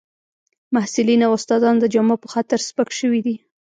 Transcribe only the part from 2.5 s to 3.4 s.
سپک شوي دي